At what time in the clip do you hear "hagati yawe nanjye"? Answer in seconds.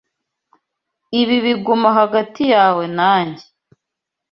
1.99-3.45